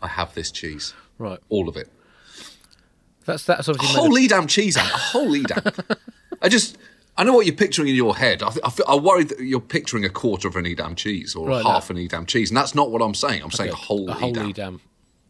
[0.00, 1.38] I have this cheese, right.
[1.50, 1.90] all of it.
[3.24, 5.62] That's that's obviously A whole Edam cheese, a whole Edam.
[6.40, 6.76] I just,
[7.16, 8.42] I know what you're picturing in your head.
[8.42, 11.34] I, th- I, feel, I worry that you're picturing a quarter of an Edam cheese
[11.36, 11.96] or Right, half no.
[11.96, 13.42] an Edam cheese, and that's not what I'm saying.
[13.42, 14.48] I'm saying a whole a whole Edam.
[14.50, 14.80] Edam.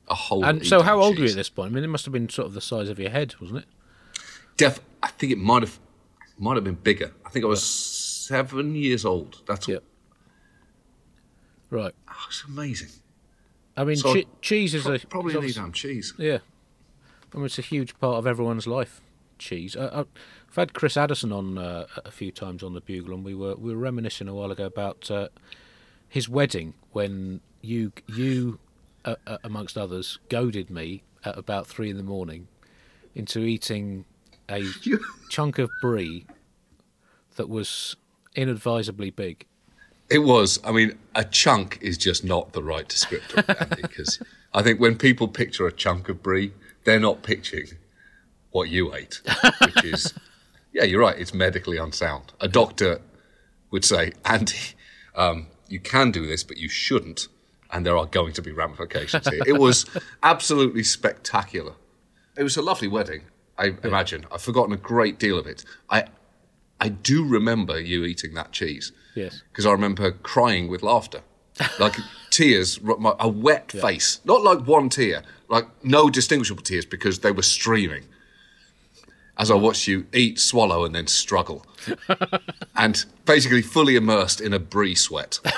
[0.08, 0.44] A whole.
[0.44, 1.72] And so, how old were you at this point?
[1.72, 3.64] I mean, it must have been sort of the size of your head, wasn't it?
[4.56, 5.78] Def, I think it might have,
[6.42, 7.12] might have been bigger.
[7.24, 9.42] I think I was seven years old.
[9.46, 9.74] That's all.
[9.74, 9.80] Yeah.
[11.70, 11.94] Right.
[12.08, 12.90] Oh, it's amazing.
[13.76, 16.14] I mean, So, che- cheese is Pro- a probably an obvious- cheese.
[16.18, 16.38] Yeah.
[17.32, 19.00] I mean, it's a huge part of everyone's life.
[19.38, 19.74] Cheese.
[19.76, 20.06] I, I've
[20.54, 23.72] had Chris Addison on uh, a few times on the Bugle, and we were we
[23.74, 25.28] were reminiscing a while ago about uh,
[26.08, 28.58] his wedding when you you
[29.04, 32.46] uh, uh, amongst others goaded me at about three in the morning
[33.14, 34.04] into eating
[34.52, 34.64] a
[35.28, 36.26] chunk of brie
[37.36, 37.96] that was
[38.34, 39.46] inadvisably big.
[40.10, 40.60] It was.
[40.64, 44.96] I mean, a chunk is just not the right descriptor, Andy, because I think when
[44.96, 46.52] people picture a chunk of brie,
[46.84, 47.68] they're not picturing
[48.50, 49.22] what you ate,
[49.62, 50.12] which is,
[50.72, 51.18] yeah, you're right.
[51.18, 52.32] It's medically unsound.
[52.40, 53.00] A doctor
[53.70, 54.74] would say, Andy,
[55.14, 57.28] um, you can do this, but you shouldn't,
[57.70, 59.40] and there are going to be ramifications here.
[59.46, 59.86] It was
[60.22, 61.72] absolutely spectacular.
[62.36, 63.22] It was a lovely wedding.
[63.58, 64.26] I imagine.
[64.32, 65.64] I've forgotten a great deal of it.
[65.90, 66.04] I,
[66.80, 69.42] I do remember you eating that cheese Yes.
[69.50, 71.20] because I remember crying with laughter,
[71.78, 71.94] like
[72.30, 77.30] tears, my- a wet face, not like one tear, like no distinguishable tears because they
[77.32, 78.04] were streaming.
[79.38, 81.64] As I watched you eat, swallow, and then struggle,
[82.76, 85.38] and basically fully immersed in a brie sweat.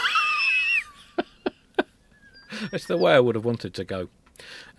[2.70, 4.09] That's the way I would have wanted to go,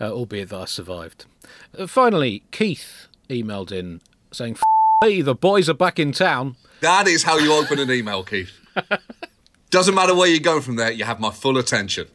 [0.00, 1.26] uh, albeit that I survived.
[1.76, 4.00] Uh, finally, Keith emailed in
[4.32, 4.56] saying,
[5.02, 6.56] me, the boys are back in town.
[6.80, 8.52] That is how you open an email, Keith.
[9.70, 12.06] Doesn't matter where you go from there, you have my full attention.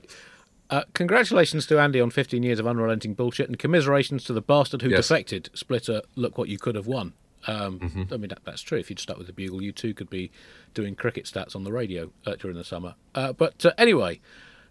[0.70, 4.82] Uh, congratulations to Andy on 15 years of unrelenting bullshit, and commiserations to the bastard
[4.82, 5.08] who Yes.
[5.08, 5.50] defected.
[5.54, 7.14] Splitter, look what you could have won.
[7.48, 8.78] Um, I mean, that, that's true.
[8.78, 10.32] If you'd stuck with the Bugle, you too could be
[10.74, 12.96] doing cricket stats on the radio uh, during the summer.
[13.16, 14.22] Uh, but uh, anyway,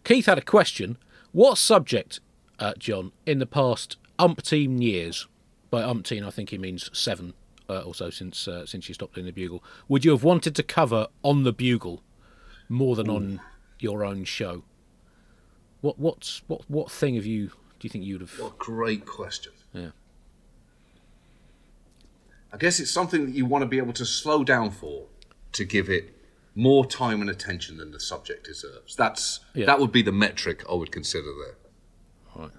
[0.05, 0.97] Keith had a question.
[1.33, 2.21] What subject,
[2.61, 5.27] uh, John, in the past umpteen years,
[5.71, 7.35] by umpteen I think he means seven
[7.69, 10.55] uh, or so since uh, since you stopped doing the Bugle, would you have wanted
[10.57, 12.03] to cover on the Bugle
[12.69, 13.41] more than on
[13.79, 14.63] your own show?
[15.81, 18.39] What what's what what thing have you do you think you'd have?
[18.39, 19.53] What a great question.
[19.73, 19.91] Yeah.
[22.53, 25.07] I guess it's something that you want to be able to slow down for
[25.53, 26.15] to give it
[26.55, 28.97] more time and attention than the subject deserves.
[28.97, 29.67] That's Yeah.
[29.67, 31.57] that would be the metric I would consider there.
[32.35, 32.51] Right.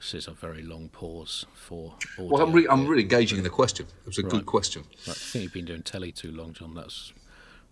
[0.00, 1.94] This is a very long pause for.
[2.18, 2.54] Well, I'm, audio.
[2.54, 3.86] re- I'm really engaging in the question.
[4.00, 4.30] It was a Right.
[4.30, 4.84] good question.
[5.06, 6.74] I think you've been doing telly too long, John.
[6.74, 7.12] That's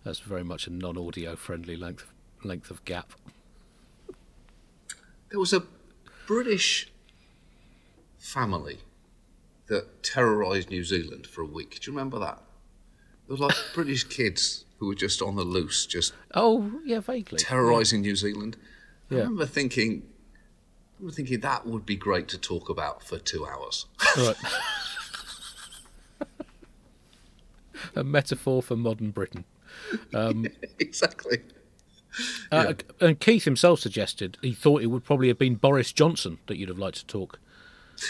[0.03, 2.05] that's very much a non-audio friendly length
[2.43, 3.13] length of gap.
[5.29, 5.63] There was a
[6.27, 6.91] British
[8.17, 8.79] family
[9.67, 11.79] that terrorised New Zealand for a week.
[11.81, 12.41] Do you remember that?
[13.27, 17.39] There was like British kids who were just on the loose, just Oh yeah, vaguely.
[17.39, 18.55] terrorising New Zealand.
[19.11, 19.19] I Yeah.
[19.21, 20.03] remember thinking,
[20.99, 23.85] I remember thinking that would be great to talk about for two hours.
[24.17, 24.35] Right.
[27.95, 29.45] a metaphor for modern Britain.
[30.13, 30.47] Um,
[30.79, 31.39] exactly.
[32.51, 36.57] Uh, And Keith himself suggested he thought it would probably have been Boris Johnson that
[36.57, 37.39] you'd have liked to talk.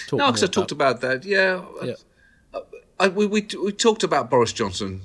[0.08, 1.26] talk No, because I more talked about that.
[1.26, 1.94] Yeah, Yeah.
[2.56, 2.62] Uh, uh,
[3.00, 5.02] I, we, we we talked about Boris Johnson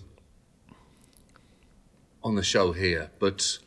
[2.23, 3.59] on the show here, but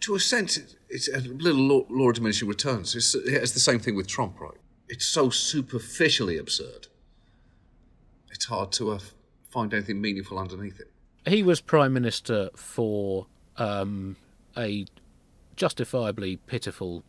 [0.00, 0.58] to a sense,
[0.92, 2.94] it's a little law, law of diminishing returns.
[2.94, 4.58] It's, it's the same thing with Trump, right?
[4.88, 6.88] It's so superficially absurd.
[8.30, 8.98] It's hard to uh,
[9.50, 10.90] find anything meaningful underneath it.
[11.26, 13.26] He was prime minister for
[13.56, 14.16] um,
[14.56, 14.84] a
[15.56, 17.04] justifiably pitiful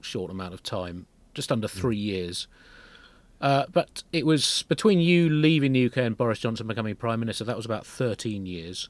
[0.00, 2.48] short amount of time, just under three years.
[3.40, 7.44] Uh, but it was between you leaving the UK and Boris Johnson becoming prime minister.
[7.44, 8.88] That was about thirteen years.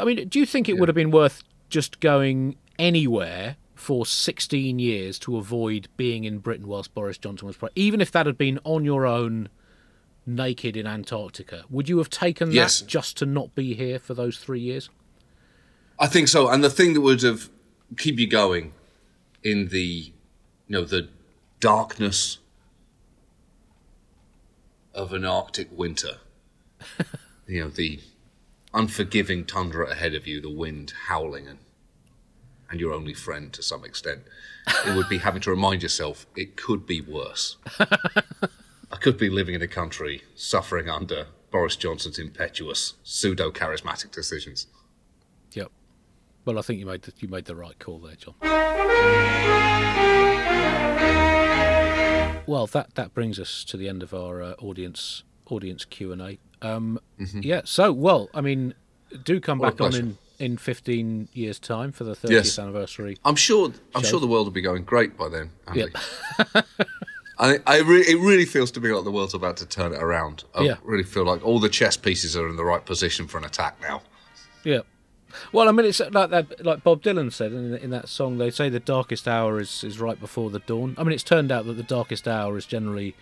[0.00, 4.78] I mean, do you think it would have been worth just going anywhere for sixteen
[4.78, 8.36] years to avoid being in Britain whilst Boris Johnson was prime, even if that had
[8.38, 9.48] been on your own,
[10.26, 11.64] naked in Antarctica?
[11.70, 12.80] Would you have taken Yes.
[12.80, 14.90] that just to not be here for those three years?
[15.98, 16.48] I think so.
[16.48, 17.48] And the thing that would have
[17.96, 18.72] keep you going
[19.42, 20.12] in the, you
[20.68, 21.08] know, the
[21.60, 22.38] darkness
[24.94, 26.18] of an Arctic winter,
[27.46, 28.00] you know, the
[28.74, 31.58] unforgiving tundra ahead of you, the wind howling, and
[32.70, 34.22] and your only friend to some extent,
[34.86, 37.56] it would be having to remind yourself it could be worse.
[37.78, 44.66] I could be living in a country suffering under Boris Johnson's impetuous, pseudo charismatic decisions.
[45.52, 45.70] Yep.
[46.44, 48.34] Well, I think you made the, you made the right call there, John.
[52.46, 56.22] Well, that, that brings us to the end of our uh, audience audience Q and
[56.22, 56.38] A.
[56.62, 57.62] Um, Yeah.
[57.64, 58.74] So, well, I mean,
[59.24, 59.64] do come Mm-hmm.
[59.64, 62.58] What back on in, in fifteen years' time for the thirtieth Yes.
[62.58, 63.18] anniversary.
[63.24, 63.72] I'm sure.
[63.94, 64.08] I'm Show.
[64.08, 65.50] sure the world will be going great by then.
[65.66, 65.86] Andy.
[66.54, 66.62] Yeah.
[67.40, 70.02] I, I re- it really feels to me like the world's about to turn it
[70.02, 70.42] around.
[70.56, 70.74] I Yeah.
[70.82, 73.80] really feel like all the chess pieces are in the right position for an attack
[73.80, 74.02] now.
[74.64, 74.80] Yeah.
[75.52, 76.64] Well, I mean, it's like that.
[76.64, 80.00] Like Bob Dylan said in, in that song, they say the darkest hour is, is
[80.00, 80.96] right before the dawn.
[80.98, 83.14] I mean, it's turned out that the darkest hour is generally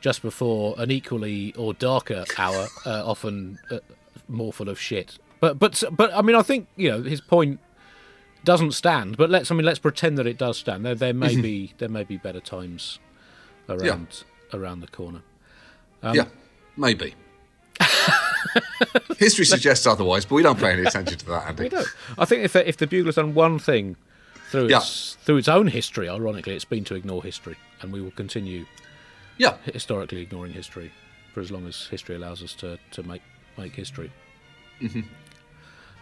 [0.00, 3.78] just before an equally or darker hour, uh, often uh,
[4.26, 5.18] more full of shit.
[5.40, 7.60] But but but I mean, I think you know his point
[8.44, 9.16] doesn't stand.
[9.16, 10.84] But let's I mean, let's pretend that it does stand.
[10.84, 12.98] There there may be there may be better times
[13.68, 15.22] around around the corner.
[16.02, 16.26] Um, yeah,
[16.76, 17.14] maybe.
[19.18, 21.64] History suggests otherwise, but we don't pay any attention to that, Andy.
[21.64, 21.88] We don't.
[22.18, 23.96] I think if if the Bugler's done one thing
[24.50, 24.78] through Yeah.
[24.78, 28.64] its through its own history, ironically, it's been to ignore history, and we will continue
[29.38, 30.90] Yeah, historically ignoring history
[31.34, 33.22] for as long as history allows us to, to make
[33.58, 34.10] make history.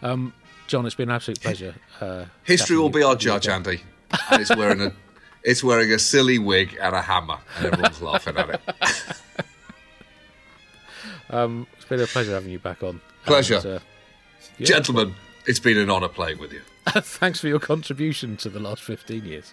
[0.03, 0.33] Um,
[0.67, 1.75] John, it's been an absolute pleasure.
[2.01, 3.49] Uh, history will be our judge.
[3.49, 3.81] Andy.
[4.31, 4.93] And it's wearing a,
[5.43, 8.61] it's wearing a silly wig and a hammer, and everyone's laughing at it.
[11.31, 13.01] Um, it's been a pleasure having you back on.
[13.27, 13.57] Pleasure.
[13.57, 13.79] And, uh,
[14.59, 15.15] yeah, Gentlemen,
[15.47, 16.63] it's been an honour playing with you.
[16.87, 19.53] thanks for your contribution to the last fifteen years.